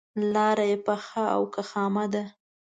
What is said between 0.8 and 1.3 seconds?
پخه